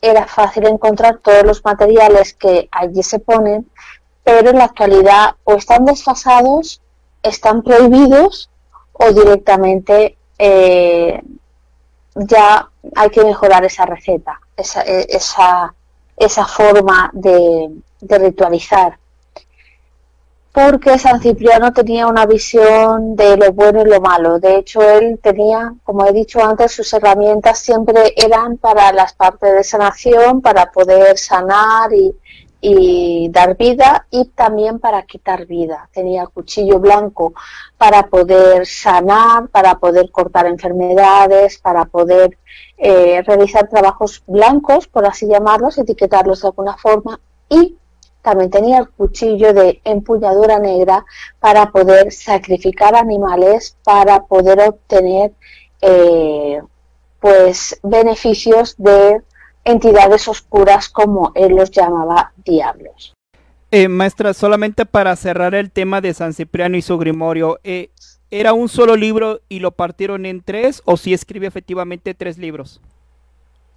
[0.00, 3.68] era fácil encontrar todos los materiales que allí se ponen,
[4.22, 6.82] pero en la actualidad o están desfasados,
[7.22, 8.50] están prohibidos
[8.92, 11.22] o directamente eh,
[12.14, 15.74] ya hay que mejorar esa receta, esa, esa,
[16.16, 18.98] esa forma de, ritualizar
[20.52, 24.38] porque San Cipriano tenía una visión de lo bueno y lo malo.
[24.38, 29.52] De hecho, él tenía, como he dicho antes, sus herramientas siempre eran para las partes
[29.52, 32.14] de sanación, para poder sanar y,
[33.30, 35.88] dar vida y también para quitar vida.
[35.92, 37.34] Tenía cuchillo blanco
[37.76, 42.38] para poder sanar, para poder cortar enfermedades, para poder
[42.78, 47.76] eh, realizar trabajos blancos, por así llamarlos, etiquetarlos de alguna forma y
[48.26, 51.04] también tenía el cuchillo de empuñadura negra
[51.38, 55.32] para poder sacrificar animales, para poder obtener
[55.80, 56.60] eh,
[57.20, 59.22] pues beneficios de
[59.66, 63.12] entidades oscuras como él los llamaba diablos.
[63.70, 67.90] Eh, maestra, solamente para cerrar el tema de San Cipriano y su grimorio, eh,
[68.30, 72.80] ¿era un solo libro y lo partieron en tres o si escribe efectivamente tres libros?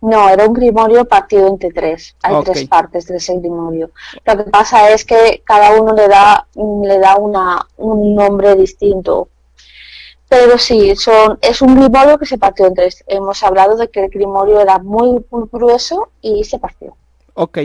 [0.01, 2.15] No, era un grimorio partido entre tres.
[2.23, 3.89] Hay tres partes de ese grimorio.
[4.25, 9.27] Lo que pasa es que cada uno le da, le da una, un nombre distinto.
[10.29, 13.03] Pero sí, son, es un grimorio que se partió en tres.
[13.07, 16.95] Hemos hablado de que el grimorio era muy, grueso y se partió.
[17.33, 17.59] Ok.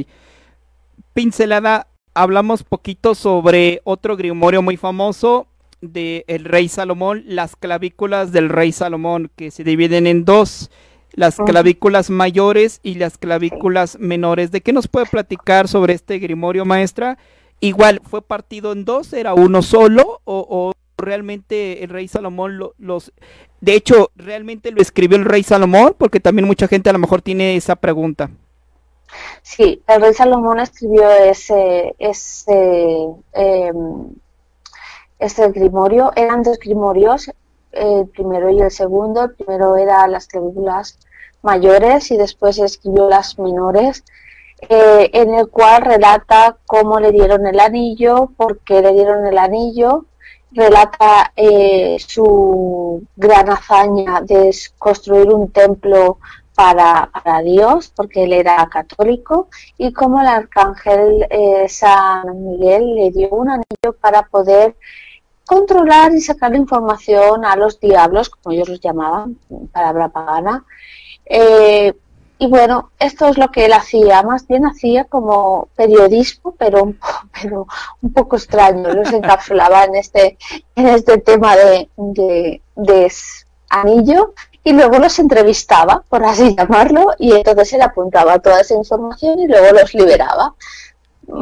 [1.13, 5.47] Pincelada, hablamos poquito sobre otro grimorio muy famoso
[5.83, 10.71] de el rey Salomón, las clavículas del rey Salomón, que se dividen en dos
[11.17, 14.51] las clavículas mayores y las clavículas menores.
[14.51, 17.19] ¿De qué nos puede platicar sobre este grimorio, maestra?
[17.61, 19.13] Igual, ¿fue partido en dos?
[19.13, 20.21] ¿Era uno solo?
[20.25, 23.13] ¿O, realmente el rey Salomón los...
[23.61, 25.95] De hecho, ¿realmente lo escribió el rey Salomón?
[25.97, 28.31] Porque también mucha gente a lo mejor tiene esa pregunta.
[29.43, 34.15] Sí, el rey Salomón escribió ese, ese, em,
[35.19, 36.13] este grimorio.
[36.17, 37.31] Eran dos grimorios,
[37.73, 39.25] el primero y el segundo.
[39.25, 40.99] El primero era las clavículas
[41.43, 44.05] mayores y después escribió las menores,
[44.69, 49.39] eh, en el cual relata cómo le dieron el anillo, por qué le dieron el
[49.39, 50.07] anillo,
[50.55, 56.19] relata eh, su gran hazaña de construir un templo
[56.55, 57.11] para,
[57.43, 63.51] Dios, porque él era católico, y cómo el arcángel eh, San Miguel le dio un
[63.51, 64.77] anillo para poder
[65.45, 69.37] controlar y sacar información a los diablos, como ellos los llamaban,
[69.73, 70.65] palabra pagana.
[71.27, 71.93] Eh,
[72.39, 76.99] y bueno, esto es lo que él hacía, más bien hacía como periodismo, pero un,
[77.43, 77.67] pero
[78.03, 80.37] un poco extraño, los encapsulaba en este,
[80.75, 83.13] en este tema de, de, de
[83.71, 84.35] anillo.
[84.67, 89.47] Y luego los entrevistaba, por así llamarlo, y entonces él apuntaba toda esa información y
[89.47, 90.55] luego los liberaba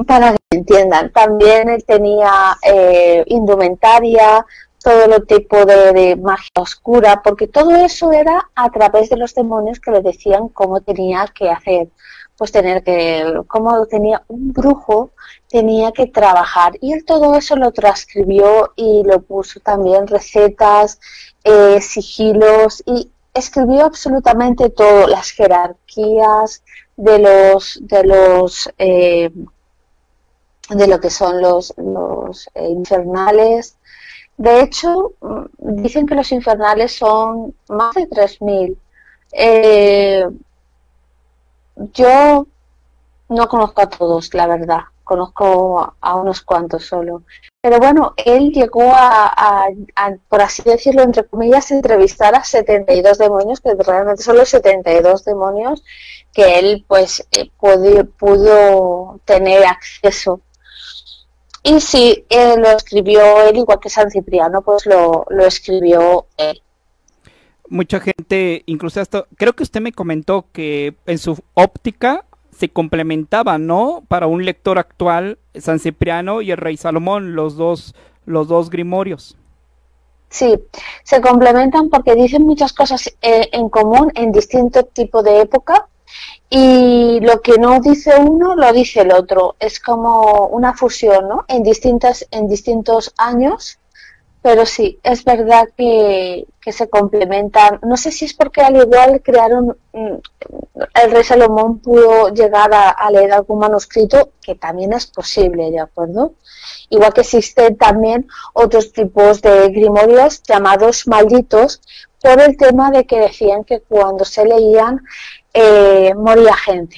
[0.07, 1.11] para que entiendan.
[1.13, 4.45] También él tenía eh, indumentaria,
[4.83, 9.81] todo lo tipo de, magia oscura, porque todo eso era a través de los demonios
[9.81, 11.89] que le decían cómo tenía que hacer,
[12.37, 15.11] pues tener que, cómo tenía un brujo,
[15.49, 16.73] tenía que trabajar.
[16.81, 20.99] Y él todo eso lo transcribió y lo puso también recetas,
[21.45, 26.63] eh, sigilos y escribió absolutamente todo, las jerarquías
[26.97, 29.31] de los, de los, eh,
[30.71, 33.77] de lo que son los, los eh, infernales.
[34.37, 35.45] De hecho, mm,
[35.83, 38.77] dicen que los infernales son más de 3.000.
[39.33, 40.27] Eh,
[41.77, 42.47] yo
[43.29, 44.81] no conozco a todos, la verdad.
[45.05, 47.23] Conozco a unos cuantos solo.
[47.61, 49.69] Pero bueno, él llegó a,
[50.29, 55.83] por así decirlo, entre comillas, entrevistar a 72 demonios, que realmente son los 72 demonios
[56.33, 60.41] que él pues eh, pudo, pudo tener acceso
[61.63, 66.61] y sí, eh, lo escribió él, igual que San Cipriano, pues lo, lo escribió él.
[67.69, 73.59] Mucha gente, incluso hasta, creo que usted me comentó que en su óptica se complementaba,
[73.59, 74.05] ¿no?
[74.09, 77.95] Para un lector actual, San Cipriano y el Rey Salomón, los dos,
[78.27, 79.37] los dos grimorios.
[80.29, 80.59] Sí,
[81.05, 85.89] se complementan porque dicen muchas cosas eh, en común en distinto tipo de época
[86.55, 89.57] y lo que no dice uno lo dice el otro.
[89.59, 91.47] Es como una fusión, ¿no?
[91.49, 93.79] En, distintas, en distintos años,
[94.43, 97.81] pero sí, es verdad que, se complementan.
[97.83, 100.17] No sé si es porque al igual crearon, mm,
[101.03, 106.35] el rey Salomón pudo llegar a, leer algún manuscrito, que también es posible, ¿de acuerdo?
[106.91, 111.81] Igual que existen también otros tipos de grimorios llamados malditos,
[112.21, 115.01] por el tema de que decían que cuando se leían
[115.55, 116.97] eh, moría gente.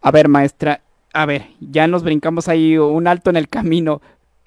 [0.00, 4.02] A ver, maestra, a ver, ya nos brincamos ahí un alto en el camino.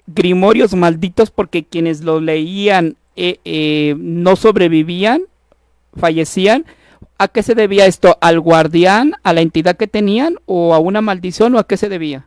[0.06, 5.22] Grimorios malditos porque quienes lo leían eh, eh, no sobrevivían,
[5.98, 6.66] fallecían.
[7.18, 8.18] ¿A qué se debía esto?
[8.20, 11.88] ¿Al guardián, a la entidad que tenían o a una maldición o a qué se
[11.88, 12.26] debía?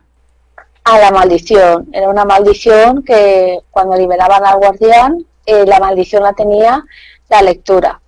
[0.84, 1.88] A la maldición.
[1.92, 6.84] Era una maldición que cuando liberaban al guardián, la maldición la tenía
[7.28, 8.00] la lectura.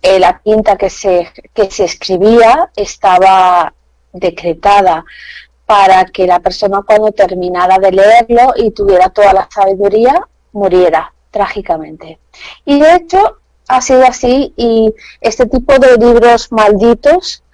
[0.00, 3.72] Eh, la tinta que se, que se escribía estaba
[4.12, 5.04] decretada
[5.66, 10.20] para que la persona cuando terminara de leerlo y tuviera toda la sabiduría,
[10.52, 12.18] muriera trágicamente.
[12.64, 13.38] Y de hecho
[13.68, 17.44] ha sido así y este tipo de libros malditos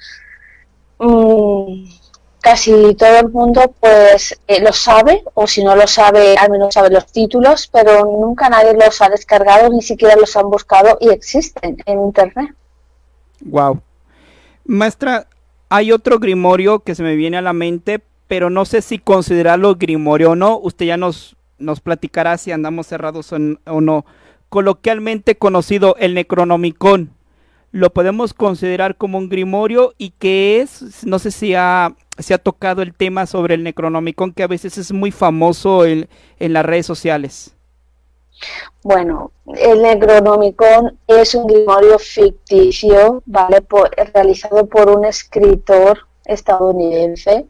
[0.98, 1.84] mmm,
[2.44, 6.74] casi todo el mundo pues eh, lo sabe o si no lo sabe al menos
[6.74, 11.08] sabe los títulos pero nunca nadie los ha descargado ni siquiera los han buscado y
[11.08, 12.54] existen en internet.
[13.40, 13.80] Wow
[14.64, 15.26] maestra
[15.70, 19.74] hay otro grimorio que se me viene a la mente pero no sé si considerarlo
[19.76, 20.58] grimorio o no.
[20.58, 24.04] Usted ya nos nos platicará si andamos cerrados o no.
[24.48, 27.10] Coloquialmente conocido el Necronomicon.
[27.70, 32.38] Lo podemos considerar como un grimorio y que es, no sé si ha, se ha
[32.38, 36.08] tocado el tema sobre el Necronomicon, que a veces es muy famoso en,
[36.38, 37.54] las redes sociales.
[38.82, 43.62] Bueno, el Necronomicon es un grimorio ficticio, ¿vale?
[44.12, 47.46] realizado por un escritor estadounidense,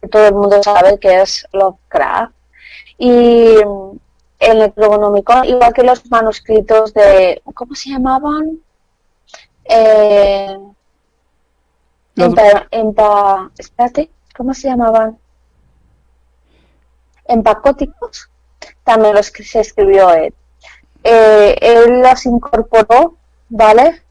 [0.00, 2.32] que todo el mundo sabe que es Lovecraft.
[2.98, 3.54] Y
[4.38, 8.60] el Necronomicon, igual que los manuscritos de, ¿cómo se llamaban?
[9.68, 10.56] eh,
[12.18, 12.34] Los-
[12.70, 15.18] empa- espérate, ¿cómo se llamaban?
[17.26, 18.30] Empacóticos,
[18.84, 20.34] también los que se escribió él.
[21.04, 23.16] Eh, él los incorporó,
[23.48, 24.02] ¿vale?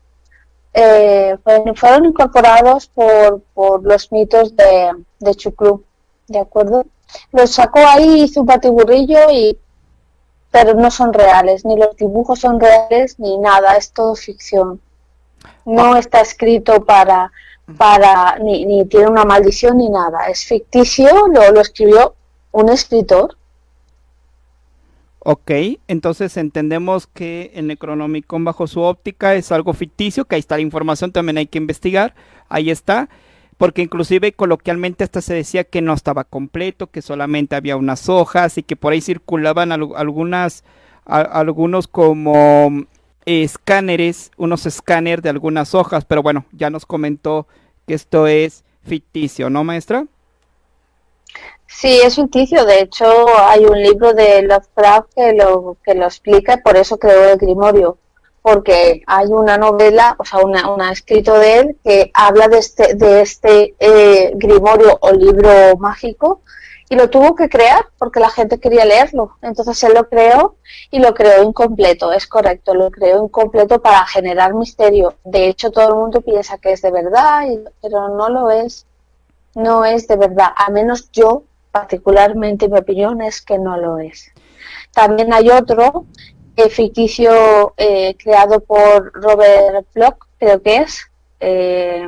[0.73, 5.83] Eh, fueron, fueron incorporados por, por los mitos de, de Chucrú,
[6.27, 6.85] ¿de acuerdo?
[7.31, 9.57] Los sacó ahí, hizo un batiburrillo y
[10.51, 14.79] pero no son reales, ni los dibujos son reales, ni nada, es todo ficción.
[15.65, 17.31] No está escrito para,
[17.75, 22.15] para ni, ni tiene una maldición ni nada, es ficticio, lo, lo escribió
[22.51, 23.35] un escritor.
[25.19, 25.51] Ok,
[25.89, 30.61] entonces entendemos que el Necronomicon bajo su óptica es algo ficticio, que ahí está la
[30.61, 32.15] información, también hay que investigar,
[32.47, 33.09] ahí está,
[33.57, 38.57] porque inclusive coloquialmente hasta se decía que no estaba completo, que solamente había unas hojas
[38.57, 40.63] y que por ahí circulaban al- algunas,
[41.05, 42.85] algunos como
[43.27, 47.45] escáneres, unos escáneres de algunas hojas, pero bueno, ya nos comentó
[47.85, 50.05] que esto es ficticio, ¿no, maestra?
[51.67, 53.05] Sí, es ficticio, de hecho
[53.37, 57.97] hay un libro de Lovecraft que lo, que lo explica por eso creó el Grimorio,
[58.41, 62.93] porque hay una novela, o sea, una, una escrito de él que habla de este,
[62.93, 66.41] de este eh, Grimorio o libro mágico
[66.89, 69.37] y lo tuvo que crear porque la gente quería leerlo.
[69.41, 70.55] Entonces él lo creó
[70.91, 75.15] y lo creó incompleto, es correcto, lo creó incompleto para generar misterio.
[75.23, 77.43] De hecho, todo el mundo piensa que es de verdad,
[77.81, 78.85] pero no lo es.
[79.55, 84.31] No es de verdad, a menos yo, particularmente, mi opinión es que no lo es.
[84.93, 86.05] También hay otro
[86.55, 91.01] eh, ficticio eh, creado por Robert Bloch, creo que es.
[91.39, 92.07] eh,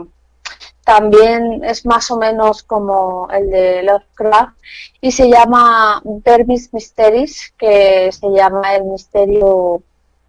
[0.90, 4.58] también es más o menos como el de Lovecraft
[5.00, 9.84] y se llama Vermis Mysteries, que se llama el misterio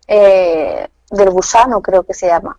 [0.06, 2.58] eh, del gusano, creo que se llama.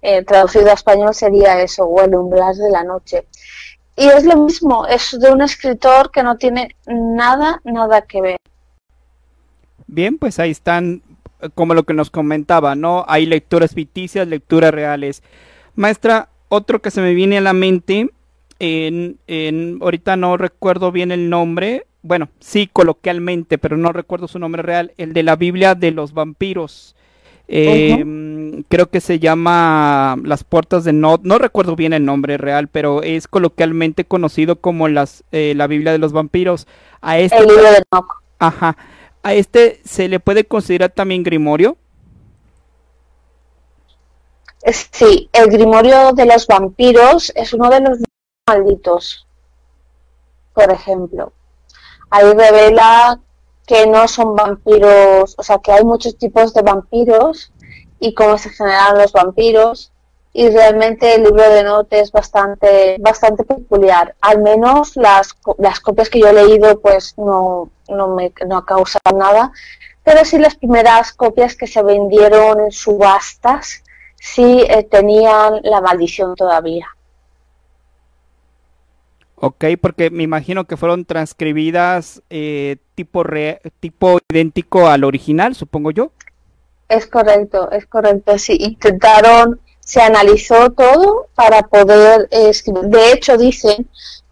[0.00, 3.26] Eh, traducido a español sería eso, o el umbral de la noche.
[3.96, 8.36] Y es lo mismo, es de un escritor que no tiene nada, nada que ver.
[9.88, 11.02] Bien, pues ahí están,
[11.56, 13.04] como lo que nos comentaba, ¿no?
[13.08, 15.24] Hay lecturas ficticias, lecturas reales.
[15.74, 18.10] Maestra, otro que se me viene a la mente,
[18.58, 24.38] en, en- ahorita no recuerdo bien el nombre, bueno, sí coloquialmente, pero no recuerdo su
[24.38, 26.94] nombre real, el de la Biblia de los vampiros.
[27.48, 32.38] Eh, mm, Creo que se llama Las Puertas de Nod, no recuerdo bien el nombre
[32.38, 36.66] real, pero es coloquialmente conocido como las, eh, la Biblia de los vampiros.
[37.02, 37.82] A este, El libro de.
[38.38, 38.76] Ajá.
[39.22, 41.76] A este se le puede considerar también Grimorio.
[44.72, 47.98] Sí, el Grimorio de los vampiros es uno de los
[48.48, 49.26] malditos,
[50.54, 51.32] por ejemplo.
[52.10, 53.20] Ahí revela
[53.66, 57.52] que no son vampiros, o sea, que hay muchos tipos de vampiros
[58.00, 59.92] y cómo se generan los vampiros.
[60.32, 64.16] Y realmente el libro de Note es bastante, bastante peculiar.
[64.20, 69.00] Al menos las, las copias que yo he leído, pues no, no me no causan
[69.14, 69.52] nada.
[70.02, 73.83] Pero sí las primeras copias que se vendieron en subastas,
[74.32, 76.86] sí eh, tenían la maldición todavía.
[79.36, 85.90] Ok, porque me imagino que fueron transcribidas eh, tipo, re- tipo idéntico al original, supongo
[85.90, 86.12] yo.
[86.88, 88.38] Es correcto, es correcto.
[88.38, 92.84] Sí, intentaron, se analizó todo para poder eh, escribir.
[92.84, 93.88] De hecho, dicen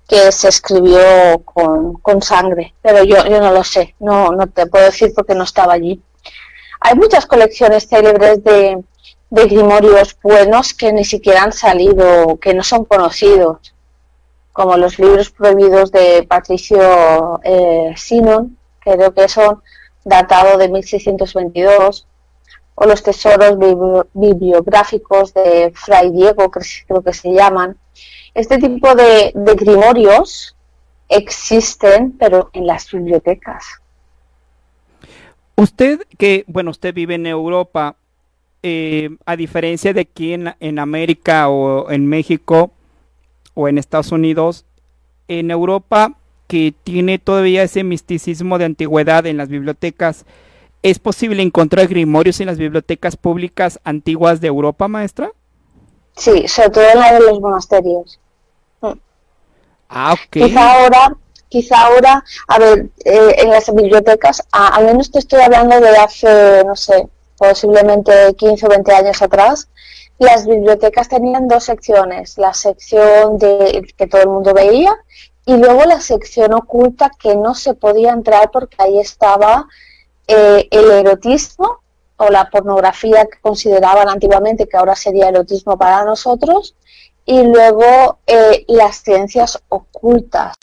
[0.08, 1.00] que se escribió
[1.44, 5.34] con, con sangre, pero yo, yo no lo sé, no, no te puedo decir porque
[5.34, 6.02] no estaba allí.
[6.80, 8.82] Hay muchas colecciones célebres de,
[9.32, 13.74] de grimorios buenos que ni siquiera han salido, que no son conocidos,
[14.52, 19.62] como los libros prohibidos de Patricio eh, Sinon, creo que son
[20.04, 22.06] datados de 1622
[22.74, 27.78] o los tesoros bibli- bibliográficos de Fray Diego, creo que se llaman.
[28.34, 30.54] Este tipo de, de grimorios
[31.08, 33.64] existen, pero en las bibliotecas.
[35.56, 37.96] Usted que, bueno, usted vive en Europa,
[38.62, 42.70] eh, a diferencia de aquí en, en América o en México
[43.54, 44.64] o en Estados Unidos,
[45.28, 50.26] en Europa que tiene todavía ese misticismo de antigüedad en las bibliotecas,
[50.82, 55.32] ¿es posible encontrar grimorios en las bibliotecas públicas antiguas de Europa, maestra?
[56.14, 58.20] Sí, sobre todo en la de los monasterios.
[59.88, 60.30] Ah, ok.
[60.30, 61.16] Quizá ahora,
[61.48, 66.64] quizá ahora, a ver, eh, en las bibliotecas, al menos te estoy hablando de hace,
[66.66, 67.08] no sé,
[67.42, 69.68] posiblemente 15 o 20 años atrás,
[70.18, 74.94] las bibliotecas tenían dos secciones, la sección de que todo el mundo veía
[75.44, 79.66] y luego la sección oculta que no se podía entrar porque ahí estaba
[80.28, 81.80] eh, el erotismo
[82.16, 86.76] o la pornografía que consideraban antiguamente que ahora sería erotismo para nosotros
[87.26, 90.54] y luego eh, las ciencias ocultas.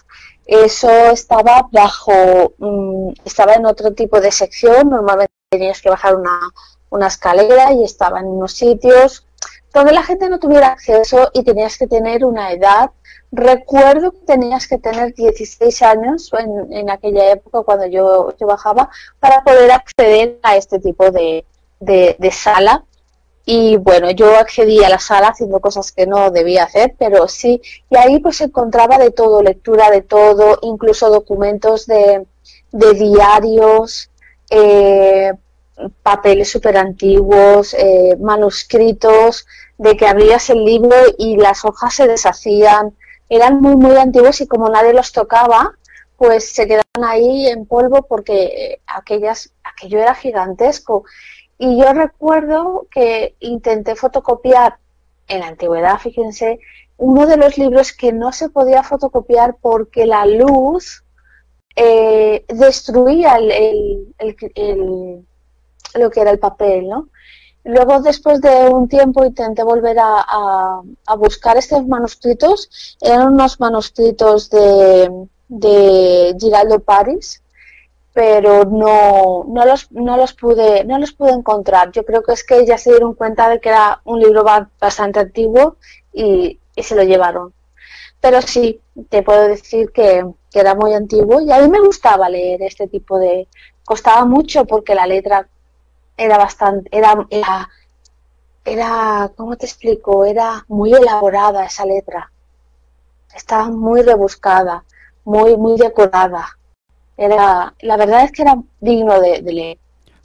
[0.50, 7.08] Eso estaba bajo, mm, estaba en otro tipo de sección, normalmente tenías que bajar una,
[7.08, 9.28] escalera y estaba en unos sitios
[9.72, 12.90] donde la gente no tuviera acceso y tenías que tener una edad.
[13.32, 18.90] Recuerdo que tenías que tener 16 años en, en aquella época cuando yo, yo, bajaba
[19.20, 21.46] para poder acceder a este tipo de,
[21.80, 22.86] de sala
[23.46, 27.62] y bueno, yo accedí a la sala haciendo cosas que no debía hacer, pero sí,
[27.90, 32.26] y ahí pues encontraba de todo, lectura de todo, incluso documentos de,
[32.72, 34.12] de diarios,
[34.50, 35.34] eh,
[36.04, 42.96] papeles súper antiguos, eh, manuscritos, de que abrías el libro y las hojas se deshacían,
[43.30, 45.74] eran muy, muy antiguos y como nadie los tocaba,
[46.18, 51.06] pues se quedaban ahí en polvo porque aquellas, aquello era gigantesco
[51.60, 54.78] y yo recuerdo que intenté fotocopiar
[55.28, 56.60] en la antigüedad, fíjense,
[56.98, 61.04] uno de los libros que no se podía fotocopiar porque la luz
[61.76, 64.16] eh, destruía el,
[65.96, 67.10] lo que era el papel, ¿no?
[67.66, 70.82] Luego, después de un tiempo, intenté volver a,
[71.18, 72.98] buscar estos manuscritos.
[73.02, 77.44] Eran unos manuscritos de, de Giraldo Paris,
[78.14, 81.92] pero no, no, los, no, los pude, no los pude encontrar.
[81.92, 84.44] Yo creo que es que ya se dieron cuenta de que era un libro
[84.80, 85.78] bastante antiguo
[86.14, 87.54] y, se lo llevaron.
[88.22, 92.64] Pero sí, te puedo decir que, era muy antiguo y a mí me gustaba leer
[92.64, 93.48] este tipo de...
[93.86, 95.48] Costaba mucho porque la letra
[96.18, 96.90] era bastante...
[96.92, 97.70] Era, era,
[98.66, 100.26] era ¿cómo te explico?
[100.26, 102.32] Era muy elaborada esa letra.
[103.36, 104.84] Estaba muy rebuscada,
[105.24, 106.59] muy, muy decorada
[107.20, 109.78] era, la verdad es que era digno de, leer.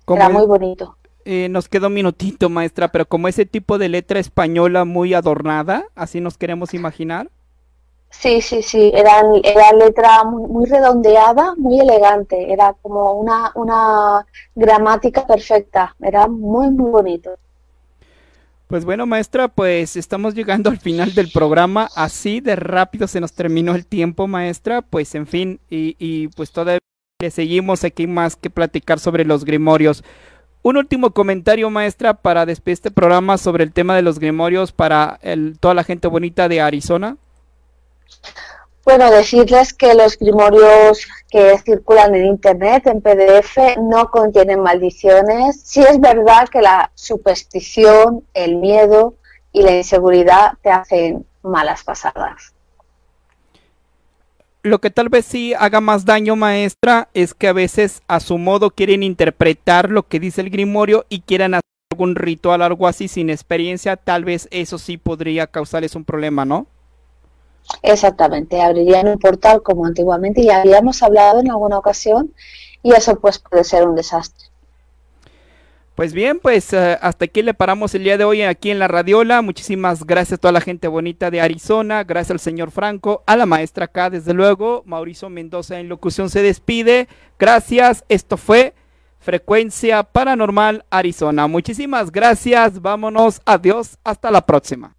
[0.06, 0.96] Era muy bonito.
[1.24, 5.86] Eh, nos quedó un minutito, maestra, pero como ese tipo de letra española muy adornada,
[5.94, 7.30] así nos queremos imaginar.
[8.10, 14.24] Sí, sí, sí, era, era letra muy, redondeada, muy elegante, era como una, una
[14.54, 17.30] gramática perfecta, era muy, muy bonito.
[18.68, 21.88] Pues bueno, maestra, pues estamos llegando al final del programa.
[21.94, 24.80] Así de rápido se nos terminó el tiempo, maestra.
[24.80, 26.80] Pues en fin, y, y pues todavía
[27.30, 30.04] seguimos aquí más que platicar sobre los grimorios.
[30.62, 35.18] Un último comentario, maestra, para despedir este programa sobre el tema de los grimorios para
[35.20, 37.18] el, toda la gente bonita de Arizona.
[38.84, 45.60] Bueno, decirles que los grimorios que circulan en Internet, en PDF, no contienen maldiciones.
[45.62, 49.16] Sí es verdad que la superstición, el miedo
[49.52, 52.53] y la inseguridad te hacen malas pasadas.
[54.64, 58.38] Lo que tal vez sí haga más daño, maestra, es que a veces a su
[58.38, 63.06] modo quieren interpretar lo que dice el grimorio y quieran hacer algún ritual, algo así
[63.06, 63.98] sin experiencia.
[63.98, 66.66] Tal vez eso sí podría causarles un problema, ¿no?
[67.82, 72.32] Exactamente, abrirían un portal como antiguamente y habíamos hablado en alguna ocasión
[72.82, 74.46] y eso pues puede ser un desastre.
[75.94, 78.88] Pues bien, pues eh, hasta aquí le paramos el día de hoy aquí en la
[78.88, 79.42] Radiola.
[79.42, 83.46] Muchísimas gracias a toda la gente bonita de Arizona, gracias al señor Franco, a la
[83.46, 84.82] maestra acá, desde luego.
[84.86, 87.06] Mauricio Mendoza en locución se despide.
[87.38, 88.74] Gracias, esto fue
[89.20, 91.46] Frecuencia Paranormal Arizona.
[91.46, 94.96] Muchísimas gracias, vámonos, adiós, hasta la próxima.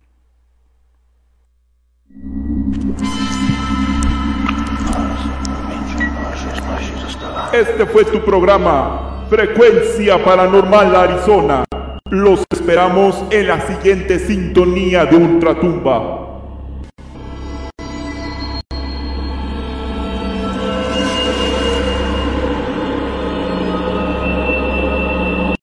[7.51, 11.65] Este fue tu programa, Frecuencia Paranormal Arizona.
[12.09, 16.34] Los esperamos en la siguiente sintonía de Ultratumba.